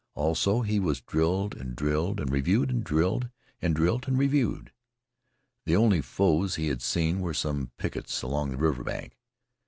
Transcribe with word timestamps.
Also, 0.15 0.61
he 0.63 0.79
was 0.79 0.99
drilled 0.99 1.53
and 1.55 1.75
drilled 1.75 2.19
and 2.19 2.31
reviewed, 2.31 2.71
and 2.71 2.83
drilled 2.83 3.29
and 3.61 3.75
drilled 3.75 4.07
and 4.07 4.17
reviewed. 4.17 4.71
The 5.67 5.75
only 5.75 6.01
foes 6.01 6.55
he 6.55 6.69
had 6.69 6.81
seen 6.81 7.19
were 7.19 7.35
some 7.35 7.69
pickets 7.77 8.23
along 8.23 8.49
the 8.49 8.57
river 8.57 8.83
bank. 8.83 9.19